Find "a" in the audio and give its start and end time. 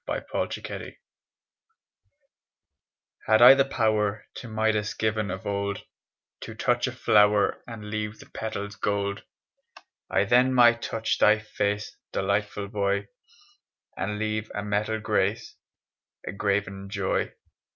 6.87-6.91, 14.55-14.63, 16.25-16.31